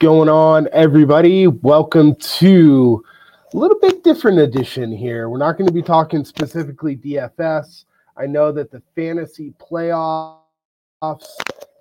[0.00, 1.48] Going on, everybody?
[1.48, 3.04] Welcome to
[3.52, 5.28] a little bit different edition here.
[5.28, 7.84] We're not going to be talking specifically DFS.
[8.16, 10.38] I know that the fantasy playoffs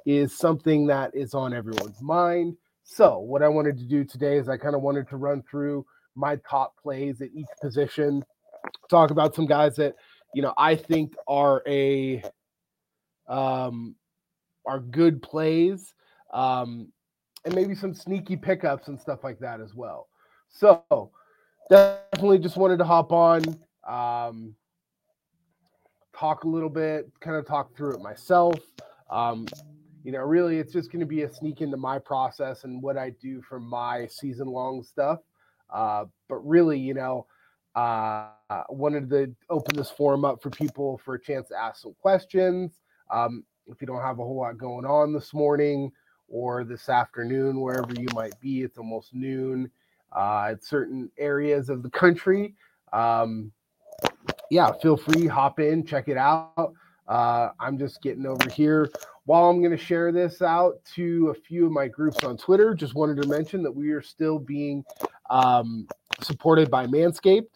[0.08, 2.58] is something that is on everyone's mind.
[2.84, 5.86] So, what I wanted to do today is I kind of wanted to run through
[6.16, 8.26] my top plays at each position,
[8.90, 9.94] talk about some guys that
[10.34, 12.24] you know I think are a
[13.28, 13.96] um,
[14.66, 15.94] are good plays.
[16.34, 16.92] Um,
[17.48, 20.10] and maybe some sneaky pickups and stuff like that as well.
[20.50, 21.12] So
[21.70, 23.42] definitely just wanted to hop on,
[23.88, 24.54] um,
[26.14, 28.56] talk a little bit, kind of talk through it myself.
[29.10, 29.48] Um,
[30.04, 32.98] you know, really, it's just going to be a sneak into my process and what
[32.98, 35.20] I do for my season long stuff.
[35.74, 37.28] Uh, but really, you know,
[37.76, 38.28] uh,
[38.68, 42.82] wanted to open this forum up for people for a chance to ask some questions.
[43.10, 45.94] Um, if you don't have a whole lot going on this morning,
[46.30, 48.64] or this afternoon, wherever you might be.
[48.64, 49.70] It's almost noon
[50.16, 52.56] uh, at certain areas of the country.
[52.94, 53.52] Um,
[54.50, 56.74] yeah, feel free, hop in, check it out.
[57.08, 58.90] Uh, I'm just getting over here.
[59.26, 62.74] While I'm going to share this out to a few of my groups on Twitter,
[62.74, 64.86] just wanted to mention that we are still being
[65.30, 65.88] um,
[66.22, 67.48] supported by Manscaped.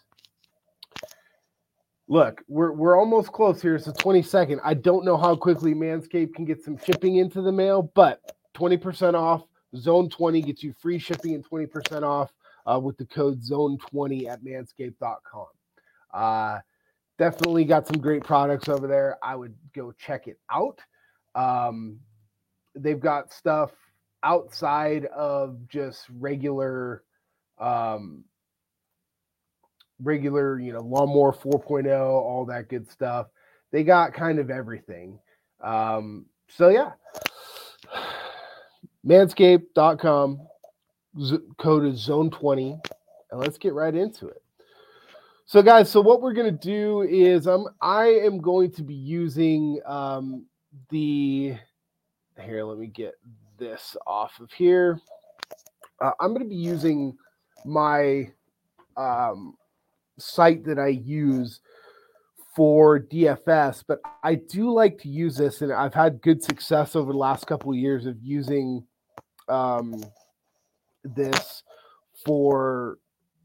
[2.08, 3.74] Look, we're, we're almost close here.
[3.74, 4.60] It's the 22nd.
[4.62, 8.20] I don't know how quickly Manscaped can get some shipping into the mail, but
[8.54, 9.44] 20% off.
[9.76, 12.30] Zone 20 gets you free shipping and 20% off
[12.66, 15.46] uh, with the code Zone 20 at manscaped.com.
[16.12, 16.58] Uh,
[17.18, 19.18] definitely got some great products over there.
[19.22, 20.78] I would go check it out.
[21.34, 22.00] Um,
[22.74, 23.70] they've got stuff
[24.22, 27.02] outside of just regular
[27.58, 28.24] um,
[30.02, 33.28] regular, you know, lawnmower 4.0, all that good stuff.
[33.70, 35.18] They got kind of everything.
[35.62, 36.92] Um, so yeah,
[39.06, 40.40] manscaped.com
[41.20, 42.78] z- code is zone 20
[43.30, 44.42] and let's get right into it.
[45.46, 48.94] So guys so what we're going to do is i'm i am going to be
[48.94, 50.46] using um,
[50.90, 51.56] the
[52.40, 53.14] here let me get
[53.58, 55.00] this off of here.
[56.00, 57.16] Uh, i'm going to be using
[57.64, 58.30] my
[58.96, 59.54] um,
[60.18, 61.60] site that i use
[62.54, 67.10] for DFS, but I do like to use this, and I've had good success over
[67.10, 68.84] the last couple of years of using
[69.52, 70.02] um,
[71.04, 71.62] this
[72.24, 72.98] for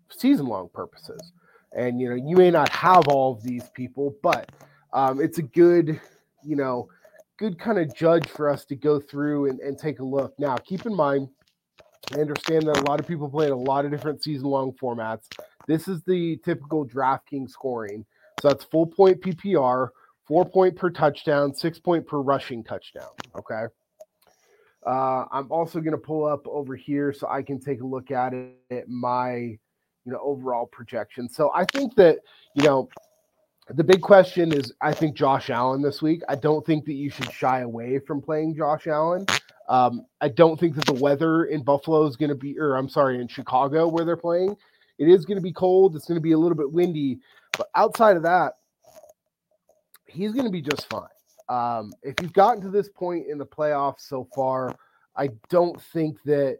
[0.09, 1.33] season long purposes.
[1.75, 4.51] And you know, you may not have all of these people, but
[4.93, 5.99] um, it's a good,
[6.43, 6.89] you know,
[7.37, 10.33] good kind of judge for us to go through and, and take a look.
[10.39, 11.27] Now, keep in mind,
[12.15, 14.71] I understand that a lot of people play in a lot of different season long
[14.71, 15.27] formats.
[15.67, 18.05] This is the typical DraftKings scoring.
[18.39, 19.89] So that's full point PPR,
[20.25, 23.09] four point per touchdown, six point per rushing touchdown.
[23.37, 23.65] Okay.
[24.87, 28.09] Uh, I'm also going to pull up over here so I can take a look
[28.09, 29.59] at it, at my, you
[30.05, 31.27] know, overall projection.
[31.27, 32.19] So I think that,
[32.55, 32.87] you know,
[33.69, 36.21] the big question is I think Josh Allen this week.
[36.29, 39.25] I don't think that you should shy away from playing Josh Allen.
[39.67, 42.87] Um, I don't think that the weather in Buffalo is going to be, or I'm
[42.87, 44.55] sorry, in Chicago where they're playing,
[44.99, 45.97] it is going to be cold.
[45.97, 47.19] It's going to be a little bit windy,
[47.57, 48.53] but outside of that,
[50.05, 51.09] he's going to be just fine.
[51.49, 54.75] Um, if you've gotten to this point in the playoffs so far,
[55.15, 56.59] I don't think that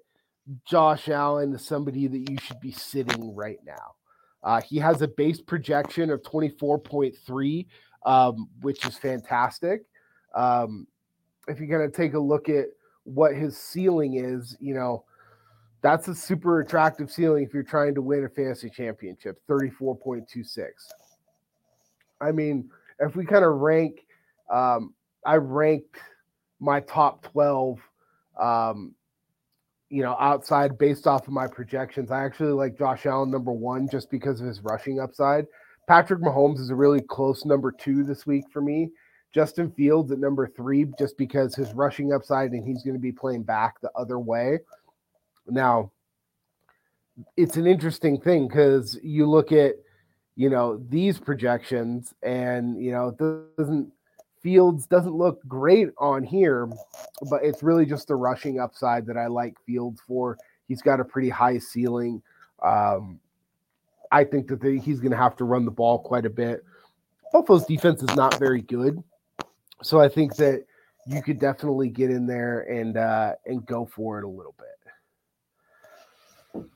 [0.65, 3.95] Josh Allen is somebody that you should be sitting right now.
[4.43, 7.65] Uh, he has a base projection of 24.3,
[8.05, 9.83] um, which is fantastic.
[10.33, 10.87] Um,
[11.47, 12.67] if you're going to take a look at
[13.03, 15.03] what his ceiling is, you know,
[15.81, 20.69] that's a super attractive ceiling if you're trying to win a fantasy championship 34.26.
[22.19, 24.06] I mean, if we kind of rank
[24.49, 24.93] um,
[25.25, 25.83] I rank
[26.59, 27.79] my top 12,
[28.39, 28.95] um,
[29.89, 32.11] you know, outside based off of my projections.
[32.11, 35.45] I actually like Josh Allen number one just because of his rushing upside.
[35.87, 38.89] Patrick Mahomes is a really close number two this week for me.
[39.33, 43.11] Justin Fields at number three, just because his rushing upside and he's going to be
[43.11, 44.59] playing back the other way.
[45.47, 45.91] Now,
[47.35, 49.75] it's an interesting thing because you look at,
[50.35, 53.91] you know, these projections and, you know, it doesn't
[54.47, 56.69] Fields doesn't look great on here,
[57.29, 60.37] but it's really just the rushing upside that I like Fields for.
[60.69, 62.21] He's got a pretty high ceiling.
[62.63, 63.19] Um,
[64.09, 66.63] I think that the, he's going to have to run the ball quite a bit.
[67.33, 69.03] Buffalo's defense is not very good,
[69.83, 70.63] so I think that
[71.07, 74.55] you could definitely get in there and uh, and go for it a little
[76.53, 76.63] bit.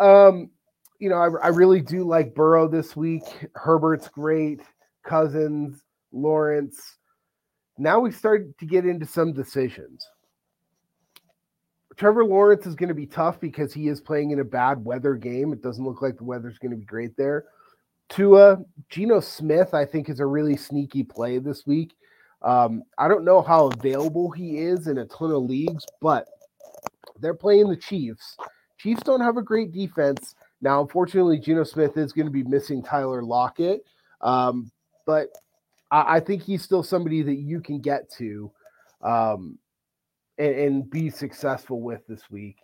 [0.00, 0.50] Um,
[0.98, 3.22] you know, I, I really do like Burrow this week.
[3.54, 4.62] Herbert's great.
[5.04, 5.80] Cousins,
[6.12, 6.98] Lawrence.
[7.78, 10.06] Now we start to get into some decisions.
[11.96, 15.14] Trevor Lawrence is going to be tough because he is playing in a bad weather
[15.14, 15.52] game.
[15.52, 17.44] It doesn't look like the weather's going to be great there.
[18.08, 21.94] Tua, Geno Smith, I think is a really sneaky play this week.
[22.42, 26.26] Um, I don't know how available he is in a ton of leagues, but
[27.20, 28.36] they're playing the Chiefs.
[28.78, 30.34] Chiefs don't have a great defense.
[30.60, 33.84] Now, unfortunately, Geno Smith is going to be missing Tyler Lockett,
[34.20, 34.70] um,
[35.06, 35.28] but
[35.92, 38.50] I, I, think he's still somebody that you can get to
[39.02, 39.58] um,
[40.38, 42.56] and, and be successful with this week.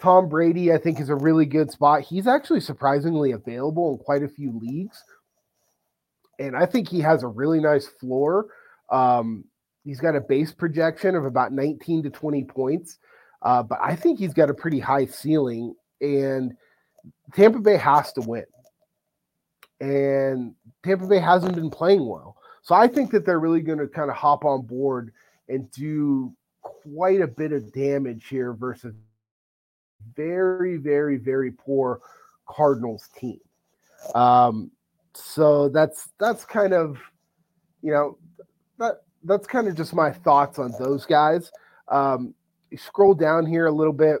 [0.00, 2.02] Tom Brady, I think, is a really good spot.
[2.02, 5.02] He's actually surprisingly available in quite a few leagues.
[6.38, 8.48] And I think he has a really nice floor.
[8.90, 9.44] Um,
[9.84, 12.98] he's got a base projection of about 19 to 20 points.
[13.40, 16.56] Uh, but I think he's got a pretty high ceiling, and
[17.34, 18.44] Tampa Bay has to win.
[19.80, 22.36] And Tampa Bay hasn't been playing well.
[22.64, 25.12] So I think that they're really going to kind of hop on board
[25.48, 28.94] and do quite a bit of damage here versus
[30.16, 32.00] very, very, very poor
[32.48, 33.40] Cardinals team.
[34.14, 34.70] Um,
[35.14, 36.98] so that's that's kind of
[37.82, 38.18] you know
[38.78, 41.52] that that's kind of just my thoughts on those guys.
[41.88, 42.34] Um,
[42.76, 44.20] scroll down here a little bit.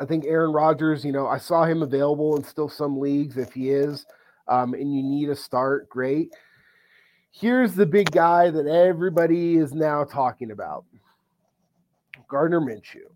[0.00, 3.52] I think Aaron Rodgers, you know, I saw him available in still some leagues if
[3.52, 4.06] he is,
[4.48, 6.32] um, and you need a start, great.
[7.32, 10.84] Here's the big guy that everybody is now talking about
[12.28, 13.08] Gardner Minshew.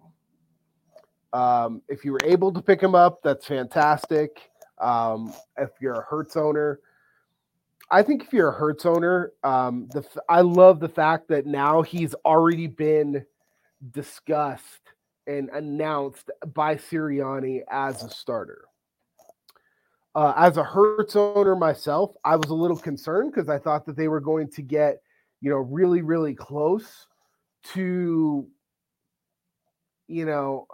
[1.32, 4.50] Um, if you were able to pick him up, that's fantastic.
[4.80, 6.80] Um, if you're a Hurts owner,
[7.90, 11.82] I think if you're a Hurts owner, um, the I love the fact that now
[11.82, 13.26] he's already been
[13.90, 14.92] discussed
[15.26, 18.64] and announced by Sirianni as a starter.
[20.14, 23.96] Uh, as a Hurts owner myself, I was a little concerned because I thought that
[23.96, 25.02] they were going to get,
[25.40, 27.06] you know, really, really close
[27.72, 28.46] to,
[30.06, 30.68] you know,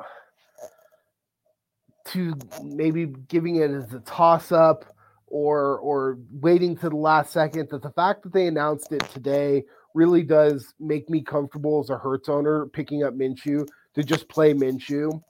[2.08, 4.84] to maybe giving it as a toss up
[5.26, 7.68] or or waiting to the last second.
[7.70, 9.64] That the fact that they announced it today
[9.94, 14.52] really does make me comfortable as a Hurts owner picking up Minshew to just play
[14.52, 15.22] Minshew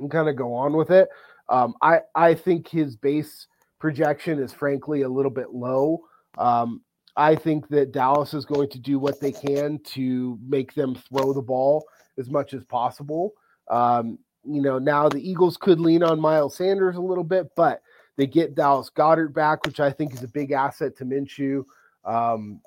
[0.00, 1.08] and kind of go on with it.
[1.48, 3.46] Um, I I think his base
[3.78, 6.04] projection is frankly a little bit low.
[6.36, 6.82] Um,
[7.16, 11.32] I think that Dallas is going to do what they can to make them throw
[11.32, 11.84] the ball
[12.16, 13.32] as much as possible.
[13.68, 17.82] Um, you know, now the Eagles could lean on Miles Sanders a little bit, but
[18.16, 21.64] they get Dallas Goedert back, which I think is a big asset to Minshew.
[22.04, 22.60] Um,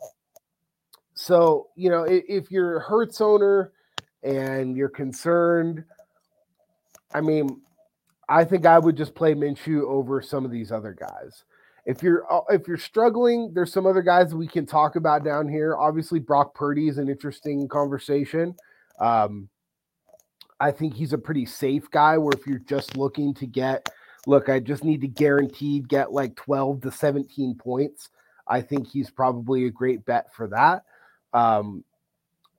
[1.14, 3.72] so, you know, if, if you're a Hurts owner
[4.24, 5.84] and you're concerned,
[7.14, 7.62] I mean,
[8.32, 11.44] I think I would just play Minshew over some of these other guys.
[11.86, 15.50] If you're uh, if you're struggling, there's some other guys we can talk about down
[15.50, 15.76] here.
[15.76, 18.56] Obviously, Brock Purdy is an interesting conversation.
[19.00, 19.50] Um,
[20.62, 22.18] I think he's a pretty safe guy.
[22.18, 23.90] Where if you're just looking to get,
[24.26, 28.10] look, I just need to guaranteed get like 12 to 17 points.
[28.48, 30.84] I think he's probably a great bet for that.
[31.34, 31.84] Um,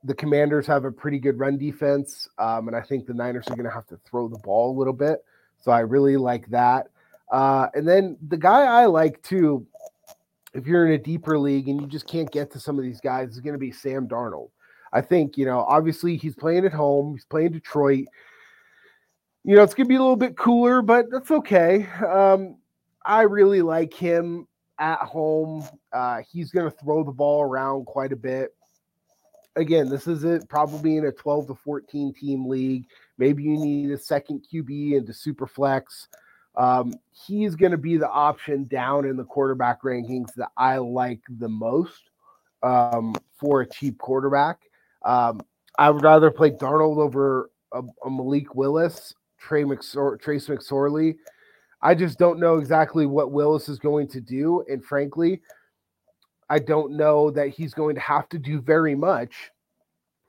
[0.04, 3.56] the Commanders have a pretty good run defense, um, and I think the Niners are
[3.56, 5.24] going to have to throw the ball a little bit.
[5.62, 6.88] So I really like that.
[7.30, 9.66] Uh, and then the guy I like too,
[10.52, 13.00] if you're in a deeper league and you just can't get to some of these
[13.00, 14.50] guys, is going to be Sam Darnold.
[14.92, 18.06] I think, you know, obviously he's playing at home, he's playing Detroit.
[19.44, 21.86] You know, it's going to be a little bit cooler, but that's okay.
[22.06, 22.56] Um,
[23.04, 24.46] I really like him
[24.78, 25.64] at home.
[25.92, 28.54] Uh, he's going to throw the ball around quite a bit
[29.56, 32.86] again, this is it probably in a 12 to 14 team league.
[33.22, 36.08] Maybe you need a second QB into super flex.
[36.56, 41.20] Um, he's going to be the option down in the quarterback rankings that I like
[41.38, 42.10] the most
[42.64, 44.58] um, for a cheap quarterback.
[45.04, 45.40] Um,
[45.78, 51.14] I would rather play Darnold over a, a Malik Willis, Trey McSor- Trace McSorley.
[51.80, 54.64] I just don't know exactly what Willis is going to do.
[54.68, 55.42] And frankly,
[56.50, 59.52] I don't know that he's going to have to do very much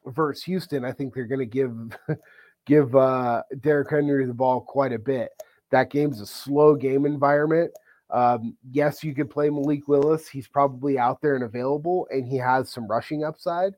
[0.05, 0.85] versus Houston.
[0.85, 1.75] I think they're going to give
[2.65, 5.31] give uh, Derrick Henry the ball quite a bit.
[5.71, 7.71] That game's a slow game environment.
[8.09, 10.27] Um, yes, you could play Malik Willis.
[10.27, 13.73] He's probably out there and available, and he has some rushing upside.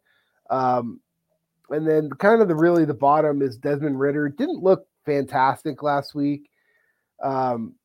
[0.49, 0.99] Um,
[1.69, 4.29] and then kind of the really the bottom is Desmond Ridder.
[4.29, 6.49] Didn't look fantastic last week.
[7.23, 7.75] Um,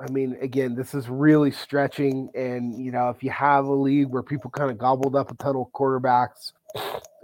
[0.00, 2.30] I mean, again, this is really stretching.
[2.34, 5.34] And, you know, if you have a league where people kind of gobbled up a
[5.36, 6.52] ton of quarterbacks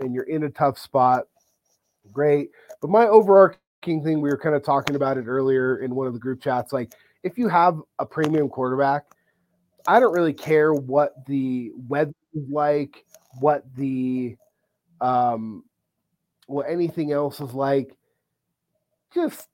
[0.00, 1.25] and you're in a tough spot,
[2.12, 2.50] great.
[2.85, 6.12] But my overarching thing, we were kind of talking about it earlier in one of
[6.12, 6.71] the group chats.
[6.71, 9.05] Like, if you have a premium quarterback,
[9.87, 13.07] I don't really care what the weather is like,
[13.41, 14.37] what the,
[15.00, 15.64] um,
[16.47, 17.97] what anything else is like
[19.14, 19.49] just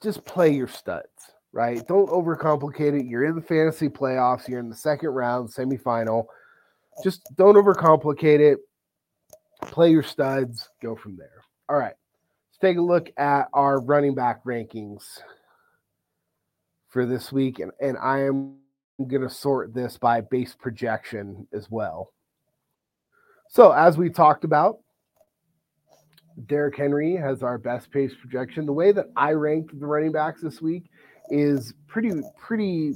[0.00, 1.84] just play your studs, right?
[1.88, 3.06] Don't overcomplicate it.
[3.06, 6.26] You're in the fantasy playoffs, you're in the second round, semifinal.
[7.02, 8.60] Just don't overcomplicate it.
[9.62, 11.42] Play your studs, go from there.
[11.68, 11.94] All right.
[12.60, 15.02] Take a look at our running back rankings
[16.88, 17.58] for this week.
[17.58, 18.56] And, and I am
[18.98, 22.12] going to sort this by base projection as well.
[23.48, 24.78] So, as we talked about,
[26.46, 28.66] Derrick Henry has our best pace projection.
[28.66, 30.84] The way that I ranked the running backs this week
[31.30, 32.94] is pretty pretty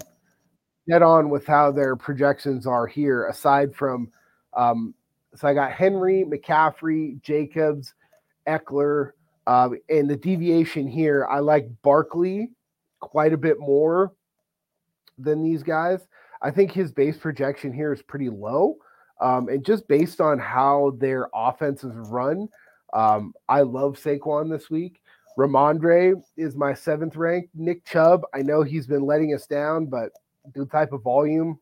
[0.89, 3.27] dead on with how their projections are here.
[3.29, 4.11] Aside from,
[4.57, 4.95] um,
[5.35, 7.95] so I got Henry, McCaffrey, Jacobs,
[8.47, 9.13] Ekeler,
[9.47, 11.27] um, and the deviation here.
[11.31, 12.51] I like Barkley
[13.01, 14.13] quite a bit more
[15.19, 16.07] than these guys.
[16.43, 18.77] I think his base projection here is pretty low.
[19.21, 22.49] Um, and just based on how their offenses run,
[22.93, 25.01] um, I love Saquon this week.
[25.39, 27.49] Rhamondre is my seventh rank.
[27.55, 30.11] Nick Chubb, I know he's been letting us down, but
[30.55, 31.59] the type of volume,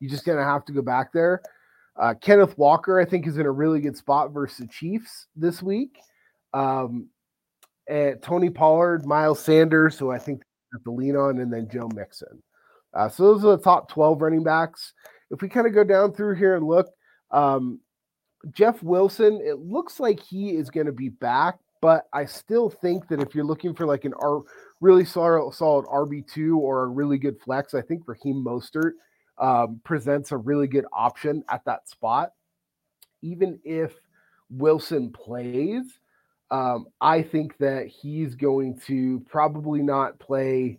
[0.00, 1.42] you're just going to have to go back there.
[1.96, 5.62] Uh, Kenneth Walker, I think, is in a really good spot versus the Chiefs this
[5.62, 5.98] week.
[6.54, 7.08] Um,
[7.88, 10.42] and Tony Pollard, Miles Sanders, who I think
[10.72, 12.42] have to lean on, and then Joe Mixon.
[12.94, 14.92] Uh, so those are the top 12 running backs.
[15.30, 16.88] If we kind of go down through here and look,
[17.30, 17.80] um,
[18.50, 23.08] Jeff Wilson, it looks like he is going to be back, but I still think
[23.08, 24.42] that if you're looking for like an R,
[24.80, 28.92] really solid, solid RB2 or a really good flex, I think Raheem Mostert
[29.38, 32.32] um, presents a really good option at that spot.
[33.22, 33.94] Even if
[34.50, 35.98] Wilson plays,
[36.52, 40.78] um, I think that he's going to probably not play,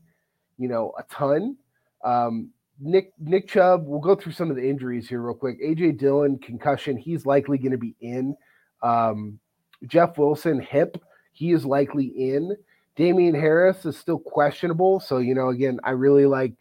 [0.60, 1.58] you know, a ton.
[2.04, 5.60] Um, Nick Nick Chubb, we'll go through some of the injuries here real quick.
[5.62, 8.36] AJ Dillon, concussion, he's likely going to be in.
[8.84, 9.40] Um,
[9.88, 11.02] Jeff Wilson, hip,
[11.32, 12.56] he is likely in.
[12.96, 15.00] Damien Harris is still questionable.
[15.00, 16.54] So, you know, again, I really like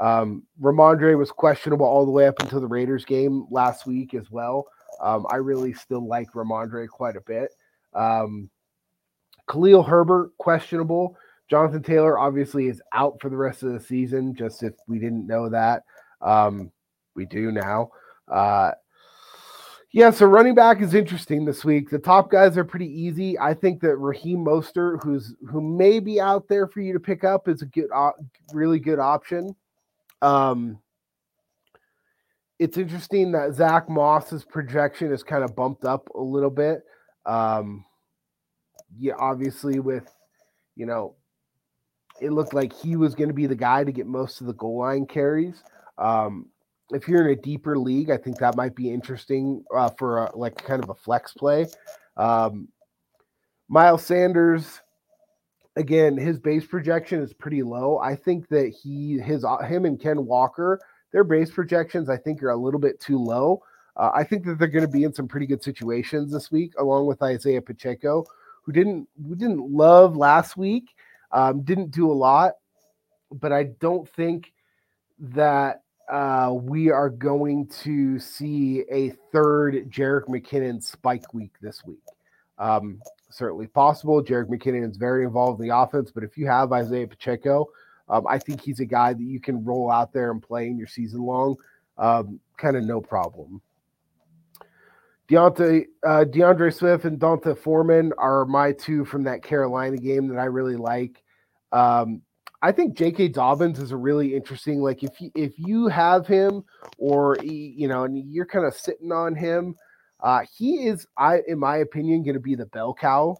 [0.00, 4.32] um, Rhamondre was questionable all the way up until the Raiders game last week as
[4.32, 4.66] well.
[5.00, 7.52] Um, I really still like Rhamondre quite a bit.
[7.94, 8.50] Um,
[9.50, 11.16] Khalil Herbert, questionable.
[11.48, 14.34] Jonathan Taylor obviously is out for the rest of the season.
[14.34, 15.84] Just if we didn't know that,
[16.20, 16.70] um,
[17.14, 17.90] we do now.
[18.30, 18.72] Uh,
[19.90, 21.88] yeah, so running back is interesting this week.
[21.88, 23.38] The top guys are pretty easy.
[23.38, 27.24] I think that Raheem Mostert, who's who may be out there for you to pick
[27.24, 27.88] up, is a good,
[28.52, 29.56] really good option.
[30.20, 30.78] Um,
[32.58, 36.84] it's interesting that Zach Moss's projection is kind of bumped up a little bit.
[37.28, 37.84] Um,
[38.98, 40.10] yeah, obviously with
[40.74, 41.14] you know
[42.20, 44.54] it looked like he was going to be the guy to get most of the
[44.54, 45.62] goal line carries.
[45.98, 46.46] Um,
[46.90, 50.36] if you're in a deeper league, I think that might be interesting uh, for a,
[50.36, 51.66] like kind of a flex play.
[52.16, 52.68] Um,
[53.68, 54.80] Miles Sanders,
[55.76, 57.98] again, his base projection is pretty low.
[57.98, 60.80] I think that he, his, uh, him and Ken Walker,
[61.12, 63.62] their base projections, I think, are a little bit too low.
[63.98, 66.72] Uh, I think that they're going to be in some pretty good situations this week,
[66.78, 68.24] along with Isaiah Pacheco,
[68.62, 70.94] who didn't who didn't love last week.
[71.32, 72.54] Um, didn't do a lot,
[73.30, 74.52] but I don't think
[75.18, 82.02] that uh, we are going to see a third Jerick McKinnon spike week this week.
[82.56, 83.00] Um,
[83.30, 84.22] certainly possible.
[84.22, 87.66] Jerick McKinnon is very involved in the offense, but if you have Isaiah Pacheco,
[88.08, 90.78] um, I think he's a guy that you can roll out there and play in
[90.78, 91.56] your season long,
[91.98, 93.60] um, kind of no problem.
[95.30, 100.38] Deontay, uh, D'Andre Swift and D'Onta Foreman are my two from that Carolina game that
[100.38, 101.22] I really like.
[101.70, 102.22] Um,
[102.62, 103.28] I think J.K.
[103.28, 104.80] Dobbins is a really interesting.
[104.80, 106.64] Like if you, if you have him,
[106.96, 109.76] or you know, and you're kind of sitting on him,
[110.20, 113.36] uh, he is, I in my opinion, going to be the bell cow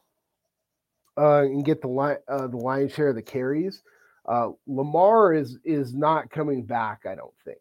[1.16, 3.83] uh, and get the line uh, the lion's share of the carries.
[4.26, 7.07] Uh, Lamar is is not coming back.
[7.07, 7.59] I don't think.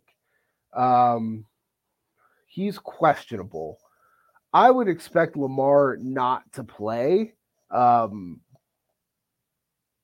[0.73, 1.45] Um,
[2.45, 3.79] he's questionable.
[4.53, 7.33] I would expect Lamar not to play.
[7.69, 8.41] Um,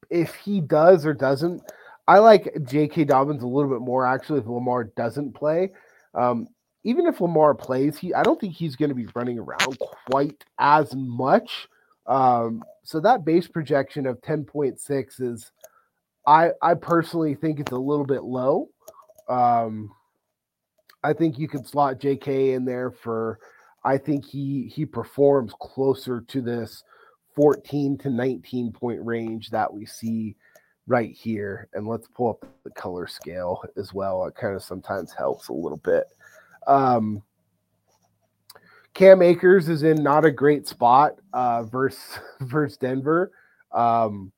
[0.09, 1.61] if he does or doesn't,
[2.07, 3.05] I like J.K.
[3.05, 4.39] Dobbins a little bit more actually.
[4.39, 5.71] If Lamar doesn't play,
[6.13, 6.47] um,
[6.83, 9.77] even if Lamar plays, he I don't think he's going to be running around
[10.09, 11.67] quite as much.
[12.05, 15.51] Um, so that base projection of ten point six is,
[16.27, 18.69] I I personally think it's a little bit low.
[19.29, 19.91] Um,
[21.03, 22.51] I think you could slot J.K.
[22.51, 23.39] in there for
[23.83, 26.83] I think he he performs closer to this
[27.35, 30.35] 14 to 19 point range that we see
[30.87, 31.67] right here.
[31.73, 34.25] And let's pull up the color scale as well.
[34.25, 36.05] It kind of sometimes helps a little bit.
[36.67, 37.23] Um,
[38.93, 43.31] Cam Akers is in not a great spot uh, versus versus Denver.
[43.71, 44.31] Um,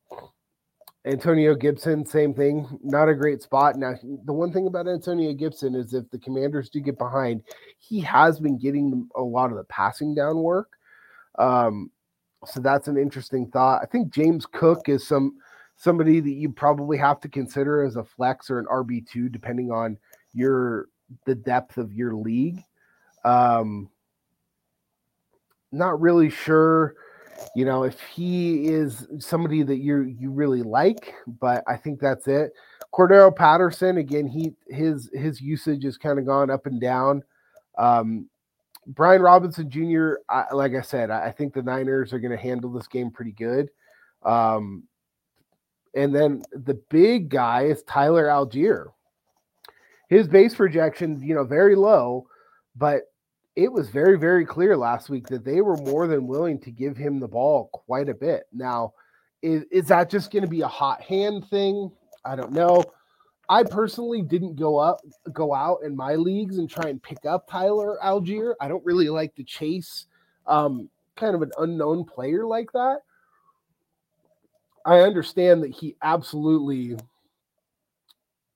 [1.06, 2.68] Antonio Gibson, same thing.
[2.84, 3.76] Not a great spot.
[3.76, 3.94] Now,
[4.26, 7.44] the one thing about Antonio Gibson is if the commanders do get behind,
[7.78, 10.72] he has been getting a lot of the passing down work.
[11.38, 11.92] Um,
[12.46, 13.82] so that's an interesting thought.
[13.84, 15.38] I think James Cook is some
[15.78, 19.98] somebody that you probably have to consider as a flex or an RB2, depending on
[20.34, 20.88] your
[21.26, 22.64] the depth of your league.
[23.24, 23.90] Um,
[25.72, 26.96] not really sure
[27.56, 32.28] you know, if he is somebody that you you really like, but I think that's
[32.28, 32.54] it.
[32.94, 37.24] Cordarrelle Patterson, again, he his his usage has kind of gone up and down.
[37.78, 38.30] Um,
[38.88, 42.38] Brian Robinson Jr., I, like I said, I, I, think the Niners are going to
[42.38, 43.70] handle this game pretty good.
[44.24, 44.84] Um,
[45.96, 48.88] and then the big guy is Tyler Allgeier.
[50.08, 52.28] His base projection, you know, very low,
[52.76, 53.02] but
[53.56, 56.98] it was very, very clear last week that they were more than willing to give
[56.98, 58.44] him the ball quite a bit.
[58.52, 58.94] Now,
[59.42, 61.92] is, is that just going to be a hot hand thing?
[62.26, 62.84] I don't know.
[63.48, 65.00] I personally didn't go up,
[65.32, 68.56] go out in my leagues and try and pick up Tyler Allgeier.
[68.60, 70.08] I don't really like to chase
[70.48, 73.00] um, kind of an unknown player like that.
[74.84, 76.98] I understand that he absolutely,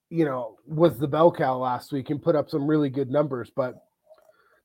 [0.09, 3.51] you know, was the bell cow last week and put up some really good numbers,
[3.55, 3.75] but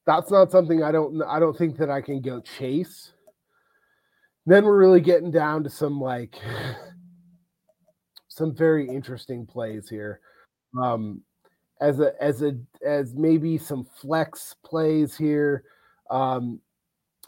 [0.07, 3.13] that's not something I don't I don't think that I can go chase.
[4.47, 6.37] Then we're really getting down to some like
[8.29, 10.21] some very interesting plays here.
[10.81, 11.23] Um
[11.81, 15.65] as a as a as maybe some flex plays here.
[16.11, 16.61] Um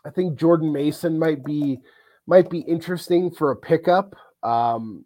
[0.04, 1.80] I think Jordan Mason might be
[2.26, 4.14] might be interesting for a pickup.
[4.42, 5.04] Um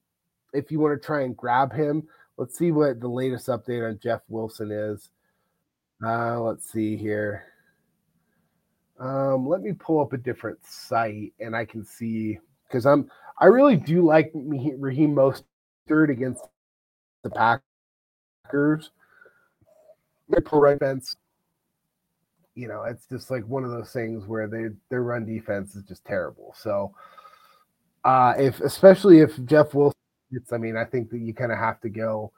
[0.53, 2.03] if you want to try and grab him.
[2.37, 5.11] Let's see what the latest update on Jeff Wilson is.
[6.05, 7.50] Uh, let's see here.
[9.01, 13.47] Um, let me pull up a different site and I can see because I'm I
[13.47, 16.45] really do like Raheem Mostert against
[17.23, 18.91] the Packers.
[20.45, 21.17] Pro defense,
[22.55, 25.83] you know, it's just like one of those things where they their run defense is
[25.83, 26.55] just terrible.
[26.57, 26.95] So,
[28.05, 29.97] uh, if especially if Jeff Wilson,
[30.53, 32.33] I mean, I think that you kind of have to go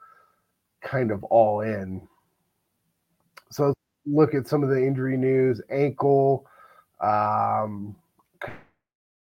[0.81, 2.07] kind of all in.
[3.51, 3.73] So
[4.05, 6.47] look at some of the injury news: ankle,
[7.03, 7.95] um,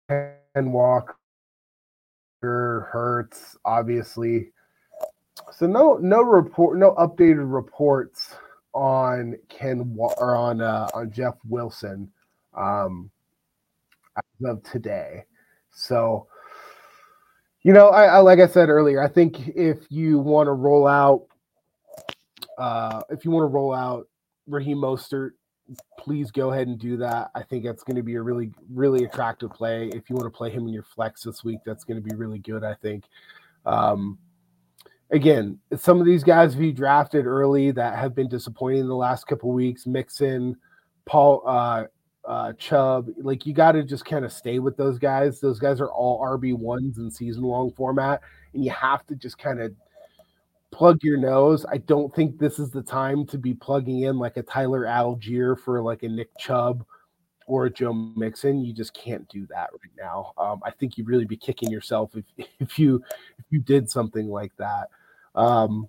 [0.09, 1.15] Ken Walker,
[2.41, 4.51] Hurts, obviously.
[5.51, 8.35] So no no report, no updated reports
[8.73, 12.11] on Ken or on uh, on Jeff Wilson
[12.53, 13.09] um,
[14.17, 15.23] as of today.
[15.71, 16.27] So
[17.63, 20.85] you know, I, I like I said earlier, I think if you want to roll
[20.85, 21.27] out,
[22.57, 24.07] uh, if you want to roll out
[24.47, 25.31] Raheem Mostert
[25.97, 27.31] please go ahead and do that.
[27.35, 29.89] I think that's going to be a really, really attractive play.
[29.89, 32.15] If you want to play him in your flex this week, that's going to be
[32.15, 33.05] really good, I think.
[33.65, 34.17] Um,
[35.11, 39.27] again, some of these guys we drafted early that have been disappointing in the last
[39.27, 40.57] couple weeks, Mixon,
[41.05, 41.85] Paul, uh,
[42.25, 45.39] uh, Chubb, like you got to just kind of stay with those guys.
[45.39, 48.21] Those guys are all RB ones in season long format,
[48.53, 49.73] and you have to just kind of
[50.73, 51.65] plug your nose.
[51.69, 55.57] I don't think this is the time to be plugging in like a Tyler Allgeier
[55.57, 56.83] for like a Nick Chubb
[57.45, 58.65] or a Joe Mixon.
[58.65, 60.33] You just can't do that right now.
[60.37, 62.25] Um, I think you'd really be kicking yourself if
[62.59, 63.03] if you
[63.37, 64.89] if you did something like that.
[65.35, 65.87] Um,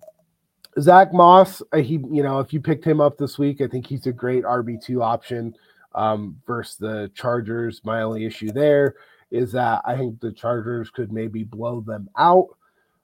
[0.80, 3.86] Zach Moss, uh, he you know if you picked him up this week, I think
[3.86, 5.56] he's a great RB two option
[5.94, 7.80] um, versus the Chargers.
[7.84, 8.96] My only issue there
[9.30, 12.48] is that I think the Chargers could maybe blow them out.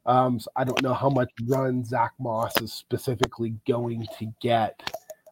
[0.06, 4.80] Um, so I don't know how much run Zach Moss is specifically going to get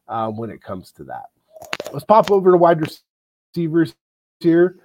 [0.09, 1.27] um, when it comes to that.
[1.93, 3.95] Let's pop over to wide receivers
[4.41, 4.77] here,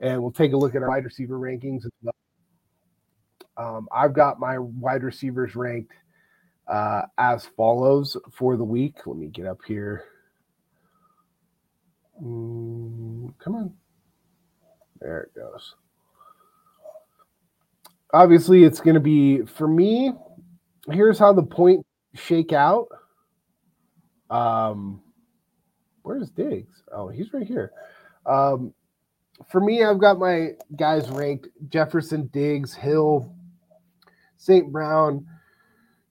[0.00, 1.86] and we'll take a look at our wide receiver rankings.
[3.56, 5.92] Um, I've got my wide receivers ranked
[6.66, 9.06] uh, as follows for the week.
[9.06, 10.04] Let me get up here.
[12.22, 13.74] Mm, come on.
[15.00, 15.74] There it goes
[18.12, 20.12] obviously it's going to be for me.
[20.90, 22.88] Here's how the point shake out.
[24.30, 25.00] Um,
[26.02, 26.82] where's Diggs?
[26.92, 27.72] Oh, he's right here.
[28.26, 28.72] Um,
[29.48, 33.32] for me, I've got my guys ranked: Jefferson, Diggs, Hill,
[34.36, 34.70] St.
[34.70, 35.26] Brown,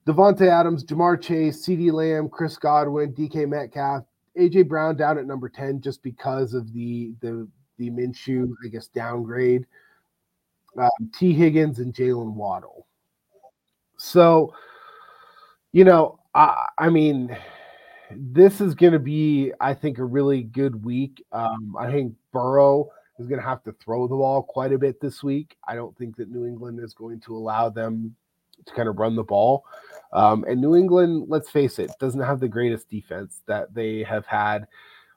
[0.06, 4.04] Davante Adams, Ja'Marr Chase, CeeDee Lamb, Chris Godwin, DK Metcalf,
[4.38, 8.88] AJ Brown down at number ten just because of the the the Minshew, I guess,
[8.88, 9.66] downgrade
[10.78, 12.86] um, Tee Higgins and Jaylen Waddle.
[13.98, 14.54] So,
[15.72, 17.36] you know, I, I mean,
[18.10, 21.24] this is going to be, I think, a really good week.
[21.32, 25.00] Um, I think Burrow is going to have to throw the ball quite a bit
[25.00, 25.56] this week.
[25.66, 28.14] I don't think that New England is going to allow them
[28.66, 29.64] to kind of run the ball.
[30.12, 34.26] Um, and New England, let's face it, doesn't have the greatest defense that they have
[34.26, 34.66] had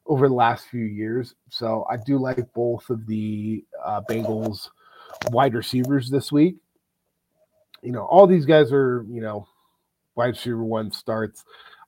[0.05, 1.35] over the last few years.
[1.49, 4.69] So I do like both of the uh, Bengals
[5.31, 6.57] wide receivers this week.
[7.81, 9.47] You know, all these guys are, you know,
[10.15, 11.43] wide receiver one starts.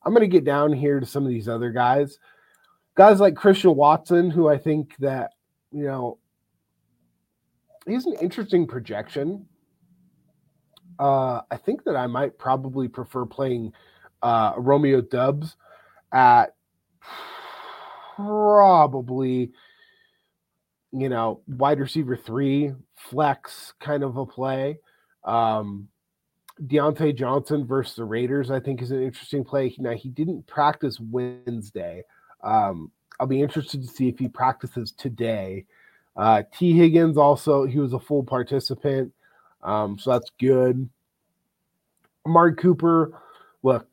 [0.05, 2.19] I'm going to get down here to some of these other guys.
[2.95, 5.31] Guys like Christian Watson, who I think that,
[5.71, 6.19] you know,
[7.87, 9.47] he's an interesting projection.
[10.99, 13.73] Uh, I think that I might probably prefer playing
[14.23, 15.55] uh, Romeo Doubs
[16.11, 16.55] at
[18.15, 19.51] probably,
[20.91, 24.79] you know, wide receiver three, flex kind of a play.
[25.23, 25.89] Um,
[26.65, 29.75] Diontae Johnson versus the Raiders, I think, is an interesting play.
[29.77, 32.03] Now, he didn't practice Wednesday.
[32.43, 35.65] Um, I'll be interested to see if he practices today.
[36.15, 39.13] Uh, Tee Higgins also, he was a full participant.
[39.61, 40.89] Um, so that's good.
[42.25, 43.21] Mark Cooper,
[43.63, 43.87] look,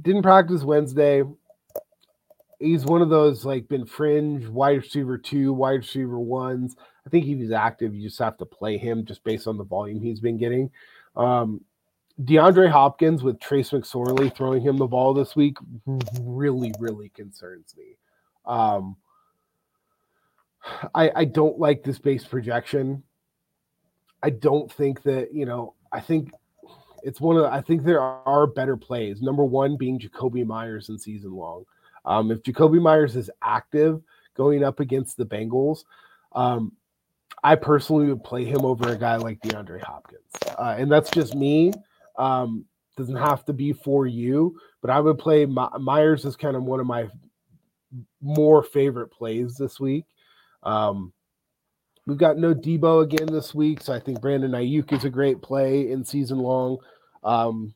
[0.00, 1.22] didn't practice Wednesday.
[2.60, 6.76] He's one of those like been fringe wide receiver two, wide receiver ones.
[7.06, 9.64] I think if he's active, you just have to play him just based on the
[9.64, 10.70] volume he's been getting.
[11.16, 11.64] Um,
[12.22, 15.56] DeAndre Hopkins with Trace McSorley throwing him the ball this week
[16.20, 17.96] really, really concerns me.
[18.44, 18.96] Um,
[20.94, 23.04] I, I don't like this base projection.
[24.22, 26.32] I don't think that, you know, I think
[27.04, 29.22] it's one of the, I think there are better plays.
[29.22, 31.64] Number one being Jakobi Meyers in season long.
[32.08, 34.02] Um, if Jakobi Meyers is active
[34.34, 35.84] going up against the Bengals,
[36.32, 36.72] um,
[37.44, 40.22] I personally would play him over a guy like DeAndre Hopkins.
[40.58, 41.72] Uh, and that's just me.
[42.16, 42.64] Um,
[42.96, 46.64] doesn't have to be for you, but I would play My- Meyers as kind of
[46.64, 47.08] one of my
[48.20, 50.04] more favorite plays this week.
[50.62, 51.12] Um,
[52.06, 55.42] we've got no Deebo again this week, so I think Brandon Aiyuk is a great
[55.42, 56.78] play in season long.
[57.22, 57.74] Um,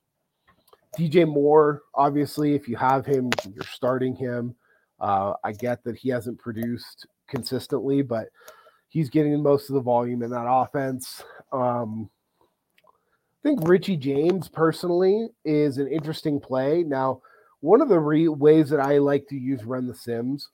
[0.98, 4.54] DJ Moore, obviously, if you have him, you're starting him.
[5.00, 8.28] Uh, I get that he hasn't produced consistently, but
[8.88, 11.22] he's getting most of the volume in that offense.
[11.50, 12.10] Um,
[12.84, 16.84] I think Richie James personally is an interesting play.
[16.84, 17.22] Now,
[17.60, 20.48] one of the re- ways that I like to use Run the Sims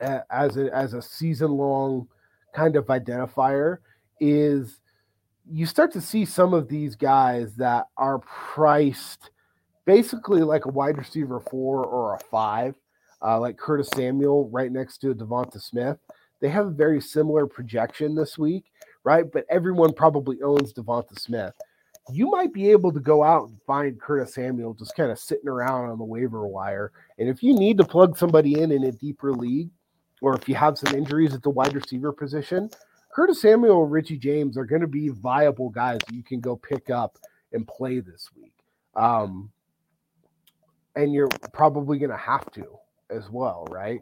[0.00, 2.06] as a as a season long
[2.54, 3.78] kind of identifier
[4.20, 4.78] is
[5.50, 9.30] you start to see some of these guys that are priced
[9.88, 12.74] basically like a wide receiver four or a five,
[13.22, 15.96] uh, like Curtis Samuel right next to Devonta Smith.
[16.40, 18.64] They have a very similar projection this week,
[19.02, 19.24] right?
[19.32, 21.54] But everyone probably owns Devonta Smith.
[22.12, 25.48] You might be able to go out and find Curtis Samuel just kind of sitting
[25.48, 26.92] around on the waiver wire.
[27.18, 29.70] And if you need to plug somebody in in a deeper league,
[30.20, 32.68] or if you have some injuries at the wide receiver position,
[33.10, 36.90] Curtis Samuel or Richie James are going to be viable guys you can go pick
[36.90, 37.18] up
[37.52, 38.52] and play this week.
[38.94, 39.50] Um,
[40.94, 42.66] and you're probably going to have to
[43.10, 44.00] as well, right?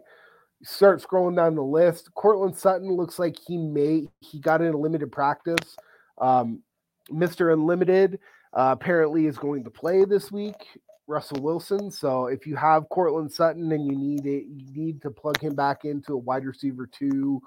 [0.63, 2.13] start scrolling down the list.
[2.15, 5.77] Courtland Sutton looks like he may he got in a limited practice.
[6.19, 6.63] Um,
[7.11, 7.53] Mr.
[7.53, 8.19] Unlimited
[8.53, 10.67] uh, apparently is going to play this week.
[11.07, 11.91] Russell Wilson.
[11.91, 15.55] So if you have Courtland Sutton and you need it, you need to plug him
[15.55, 17.41] back into a wide receiver two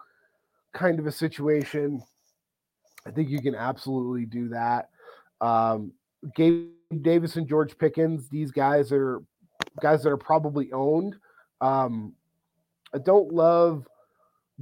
[0.74, 2.02] kind of a situation.
[3.06, 4.90] I think you can absolutely do that.
[5.42, 5.94] Um,
[6.36, 6.70] Gabe
[7.02, 9.22] Davis and George Pickens, these guys are
[9.82, 11.16] guys that are probably owned.
[11.62, 12.14] Um,
[12.94, 13.88] I don't love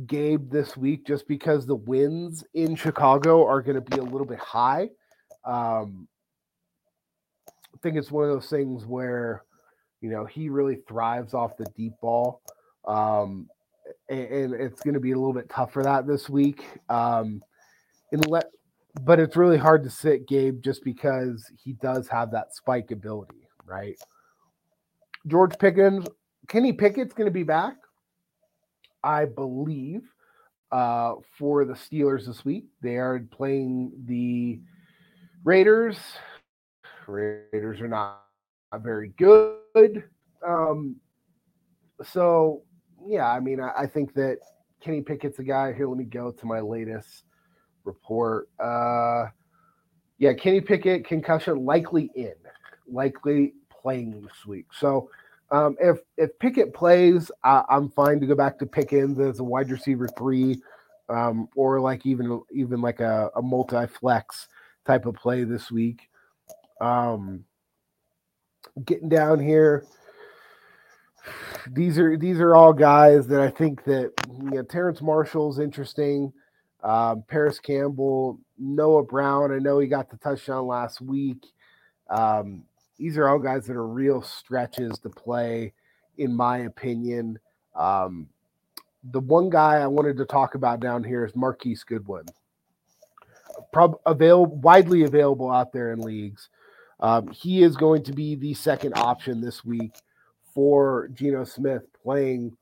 [0.06, 4.28] Gabe this week just because the wins in Chicago are going to be a little
[4.28, 4.90] bit high.
[5.46, 6.08] Um,
[7.74, 9.44] I think it's one of those things where,
[10.02, 12.42] you know, he really thrives off the deep ball.
[12.86, 13.48] Um,
[14.10, 16.66] and, it's going to be a little bit tough for that this week.
[16.90, 17.42] Um,
[18.28, 18.46] let,
[19.02, 23.48] but it's really hard to sit Gabe just because he does have that spike ability,
[23.66, 23.98] right?
[25.28, 26.08] George Pickens,
[26.48, 27.76] Kenny Pickett's going to be back.
[29.04, 30.02] I believe,
[30.72, 32.66] uh, for the Steelers this week.
[32.82, 34.60] They are playing the
[35.44, 35.98] Raiders.
[37.08, 38.24] Raiders are not
[38.80, 40.04] very good.
[40.46, 40.98] Um,
[42.04, 42.64] so,
[43.06, 44.40] yeah, I mean, I, I, think that
[44.82, 45.74] Kenny Pickett's a guy.
[45.74, 47.24] Here, let me go to my latest
[47.84, 48.50] report.
[48.60, 49.26] Uh,
[50.18, 52.34] yeah, Kenny Pickett concussion likely in,
[52.92, 54.68] likely playing this week.
[54.74, 55.10] So,
[55.52, 59.44] um, if if Pickett plays, I, am fine to go back to Pickens as a
[59.44, 60.62] wide receiver three,
[61.10, 64.48] um, or like even even like a, a multi flex
[64.86, 66.10] type of play this week.
[66.82, 67.46] Um,
[68.86, 69.86] getting down here,
[71.72, 74.12] these are these are all guys that I think that
[74.42, 76.34] you know Terrace Marshall's interesting.
[76.84, 79.52] Um, Parris Campbell, Noah Brown.
[79.52, 81.46] I know he got the touchdown last week.
[82.10, 82.64] Um,
[82.98, 85.74] these are all guys that are real stretches to play,
[86.18, 87.40] in my opinion.
[87.76, 88.28] Um,
[89.12, 92.26] the one guy I wanted to talk about down here is Marquise Goodwin.
[93.72, 96.50] Prob- avail- widely available out there in leagues.
[97.00, 99.94] Um, he is going to be the second option this week
[100.58, 102.58] for Geno Smith playing.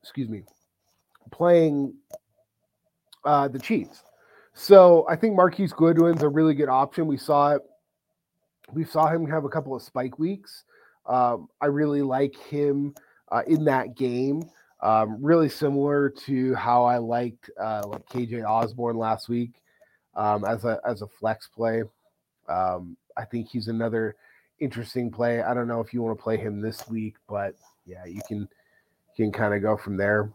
[0.00, 0.44] Excuse me,
[1.32, 1.94] playing
[3.24, 4.04] uh, the Chiefs.
[4.54, 7.08] So I think Marquise Goodwin's a really good option.
[7.08, 7.62] We saw it.
[8.72, 10.62] We saw him have a couple of spike weeks.
[11.06, 12.94] Um, I really like him
[13.32, 14.44] uh, in that game.
[14.80, 19.54] Um, really similar to how I liked uh, like KJ Osborn last week
[20.14, 21.82] um, as a as a flex play.
[22.48, 24.14] Um, I think he's another
[24.62, 25.42] interesting play.
[25.42, 28.48] I don't know if you want to play him this week, but yeah, you can
[29.16, 30.30] you can kind of go from there.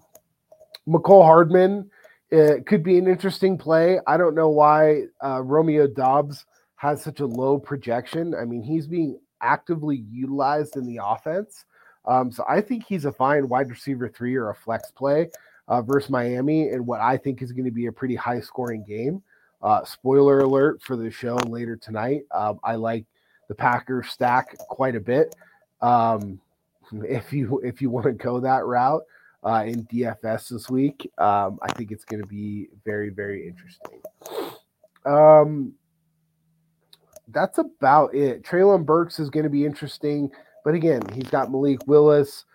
[0.88, 1.90] Mecole Hardman
[2.30, 4.00] it could be an interesting play.
[4.06, 8.36] I don't know why uh, Romeo Doubs has such a low projection.
[8.36, 11.66] I mean, he's being actively utilized in the offense.
[12.06, 15.30] Um, so I think he's a fine wide receiver three or a flex play
[15.68, 18.84] uh, versus Miami in what I think is going to be a pretty high scoring
[18.86, 19.24] game.
[19.62, 22.24] Uh, spoiler alert for the show later tonight.
[22.32, 23.06] Um, I like
[23.48, 25.36] the Packers stack quite a bit.
[25.82, 26.40] Um,
[26.92, 29.04] if you if you want to go that route
[29.44, 34.02] uh, in DFS this week, um, I think it's going to be very very interesting.
[35.06, 35.74] Um,
[37.30, 38.44] that's about it.
[38.44, 40.32] Treylon Burks is going to be interesting.
[40.64, 42.46] But again, he's got Malik Willis.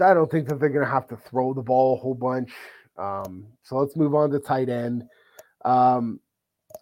[0.00, 2.52] I don't think that they're going to have to throw the ball a whole bunch.
[2.98, 5.04] Um, so let's move on to tight end.
[5.64, 6.20] Um,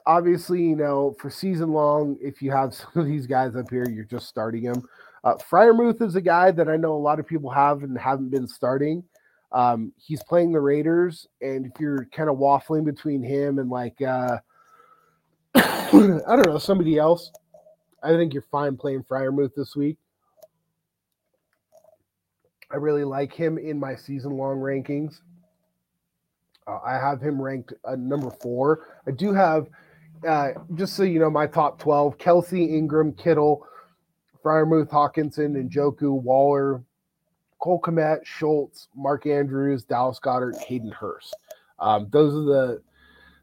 [0.07, 3.89] obviously, you know, for season long, if you have some of these guys up here,
[3.89, 4.83] you're just starting them.
[5.25, 8.31] Uh, Freiermuth is a guy that I know a lot of people have and haven't
[8.31, 9.05] been starting.
[9.53, 14.01] Um, he's playing the Raiders, and if you're kind of waffling between him and like,
[14.01, 14.39] uh,
[15.55, 17.31] I don't know, somebody else,
[18.03, 19.99] I think you're fine playing Freiermuth this week.
[22.71, 25.21] I really like him in my season long rankings.
[26.67, 28.87] Uh, I have him ranked uh, number four.
[29.07, 29.69] I do have,
[30.27, 33.67] uh, just so you know, my top 12 Kelce, Engram, Kittle,
[34.45, 36.83] Freiermuth, Hockenson, Njoku, Waller,
[37.61, 41.37] Cole Kmet, Schultz, Mark Andrews, Dallas Goedert, Hayden Hurst.
[41.79, 42.83] Um, those are the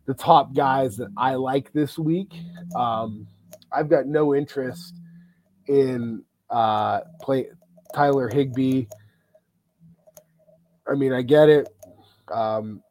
[0.05, 2.33] the top guys that I like this week.
[2.75, 3.27] Um,
[3.71, 4.95] I've got no interest
[5.67, 7.49] in uh, play
[7.93, 8.87] Tyler Higbee.
[10.89, 11.69] I mean, I get it.
[12.33, 12.81] Um,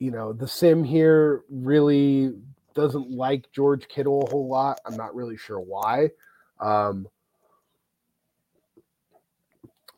[0.00, 2.32] you know, the sim here really
[2.74, 4.80] doesn't like George Kittle a whole lot.
[4.86, 6.08] I'm not really sure why.
[6.58, 7.06] Um,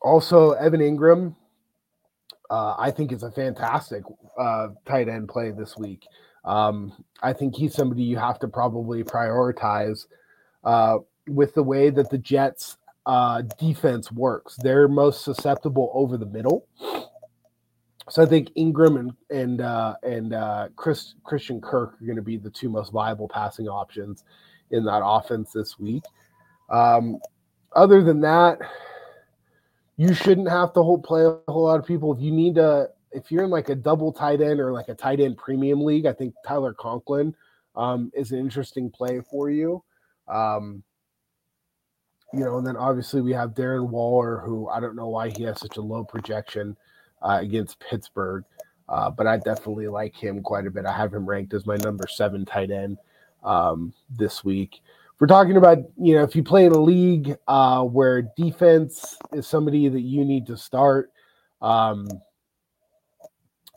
[0.00, 1.36] also, Evan Engram,
[2.50, 4.02] uh, I think is a fantastic
[4.38, 6.04] uh, tight end play this week.
[6.44, 10.06] Um, I think he's somebody you have to probably prioritize
[10.64, 14.56] uh, with the way that the Jets uh, defense works.
[14.56, 16.66] They're most susceptible over the middle.
[18.12, 22.20] So I think Engram and and uh, and uh, Chris Christian Kirk are going to
[22.20, 24.24] be the two most viable passing options
[24.70, 26.02] in that offense this week.
[26.68, 27.20] Um,
[27.74, 28.58] other than that,
[29.96, 32.12] you shouldn't have to hold play a whole lot of people.
[32.12, 34.94] If you need to if you're in like a double tight end or like a
[34.94, 37.34] tight end premium league, I think Tyler Conklin
[37.76, 39.82] um, is an interesting play for you.
[40.28, 40.82] Um,
[42.34, 45.44] you know, and then obviously we have Darren Waller, who I don't know why he
[45.44, 46.76] has such a low projection
[47.22, 48.44] uh, against Pittsburgh,
[48.88, 50.86] uh, but I definitely like him quite a bit.
[50.86, 52.98] I have him ranked as my number seven tight end
[53.42, 54.80] um, this week.
[55.18, 59.46] We're talking about, you know, if you play in a league uh, where defense is
[59.46, 61.12] somebody that you need to start,
[61.60, 62.08] um,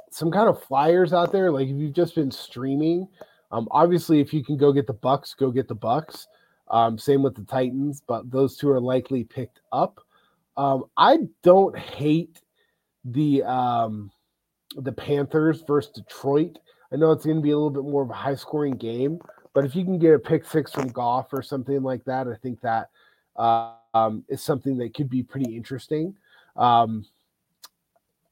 [0.10, 1.52] some kind of flyers out there.
[1.52, 3.08] Like if you've just been streaming,
[3.52, 6.26] um, obviously if you can go get the Bucs, go get the Bucs.
[6.72, 10.00] Um, same with the Titans, but those two are likely picked up.
[10.58, 12.42] Um, I don't hate
[13.06, 14.12] the um,
[14.78, 16.58] the Panthers versus Detroit.
[16.92, 19.20] I know it's going to be a little bit more of a high scoring game,
[19.54, 22.36] but if you can get a pick six from Goff or something like that, I
[22.42, 22.90] think that
[23.36, 26.16] uh, um, is something that could be pretty interesting.
[26.56, 27.06] Um,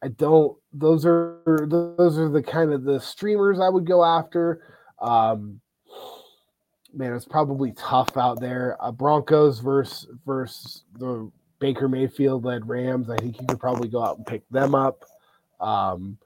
[0.02, 0.58] I don't.
[0.74, 4.62] Those are those are the kind of the streamers I would go after.
[5.00, 5.62] Um,
[6.94, 8.78] man, it's probably tough out there.
[8.82, 11.32] Uh, Broncos versus versus the
[11.64, 13.10] Baker Mayfield led Rams.
[13.10, 15.06] I think you could probably go out and pick them up.
[15.62, 16.18] Um,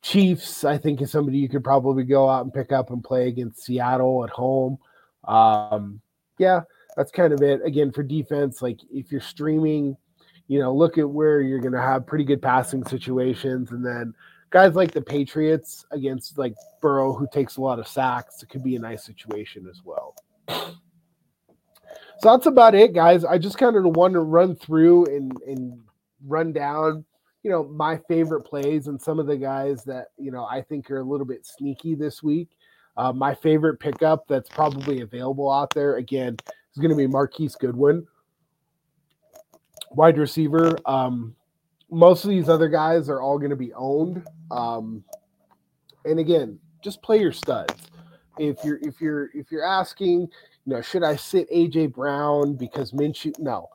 [0.00, 3.28] Chiefs, I think, is somebody you could probably go out and pick up and play
[3.28, 4.78] against Seattle at home.
[5.24, 6.00] Um,
[6.38, 6.62] yeah,
[6.96, 7.60] that's kind of it.
[7.62, 9.98] Again, for defense, like if you're streaming,
[10.48, 14.14] you know, look at where you're going to have pretty good passing situations, and then
[14.48, 18.64] guys like the Patriots against like Burrow, who takes a lot of sacks, it could
[18.64, 20.14] be a nice situation as well.
[22.20, 23.24] So that's about it, guys.
[23.24, 25.80] I just kind of want to run through and, and
[26.26, 27.04] run down,
[27.42, 30.90] you know, my favorite plays and some of the guys that, you know, I think
[30.90, 32.50] are a little bit sneaky this week.
[32.98, 37.54] Uh, my favorite pickup that's probably available out there, again, is going to be Marquise
[37.56, 38.06] Goodwin,
[39.92, 40.76] wide receiver.
[40.84, 41.34] Um,
[41.90, 44.26] most of these other guys are all going to be owned.
[44.50, 45.02] Um,
[46.04, 47.74] and again, just play your studs.
[48.38, 50.28] If you're if you're if you're asking,
[50.70, 53.38] know, should I sit AJ Brown because Minshew?
[53.38, 53.68] No,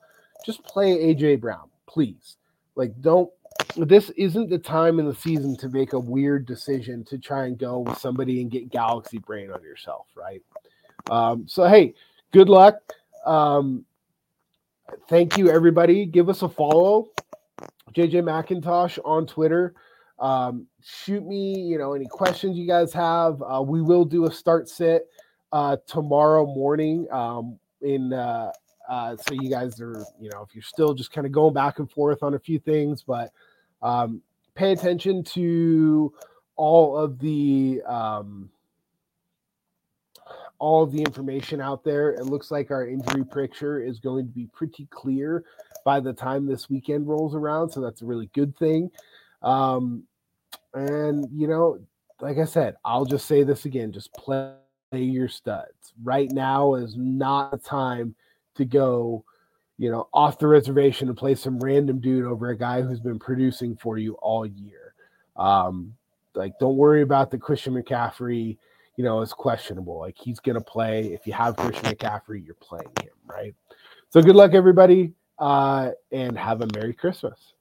[0.45, 2.37] just play AJ Brown, please.
[2.75, 3.29] Like, don't.
[3.77, 7.57] This isn't the time in the season to make a weird decision to try and
[7.57, 10.41] go with somebody and get galaxy brain on yourself, right?
[11.09, 11.93] Um, so hey,
[12.31, 12.79] good luck.
[13.25, 13.85] Um,
[15.07, 16.05] thank you, everybody.
[16.05, 17.11] Give us a follow.
[17.93, 19.73] JJ McIntosh on Twitter.
[20.19, 23.41] Um, shoot me, you know, any questions you guys have.
[23.41, 25.07] Uh, we will do a start sit
[25.55, 27.07] uh, tomorrow morning.
[27.11, 28.51] Um, in uh,
[28.89, 31.79] uh, so you guys are, you know, if you're still just kind of going back
[31.79, 33.31] and forth on a few things, but
[33.81, 34.21] um,
[34.53, 36.13] pay attention to
[36.57, 38.49] all of the um,
[40.59, 42.11] all of the information out there.
[42.11, 45.45] It looks like our injury picture is going to be pretty clear
[45.85, 48.91] by the time this weekend rolls around, so that's a really good thing.
[49.41, 50.03] Um,
[50.73, 51.79] and you know,
[52.19, 54.51] like I said, I'll just say this again: just play
[54.91, 55.93] your studs.
[56.03, 58.15] Right now is not the time
[58.55, 59.23] to go,
[59.77, 63.19] you know, off the reservation and play some random dude over a guy who's been
[63.19, 64.93] producing for you all year.
[65.35, 65.95] Um,
[66.33, 68.57] like, don't worry about the Christian McCaffrey.
[68.97, 69.99] You know, is questionable.
[69.99, 71.07] Like he's gonna play.
[71.07, 73.53] If you have Christian McCaffrey, you're playing him, right?
[74.09, 77.54] So good luck, everybody, uh, and have a Merry Christmas.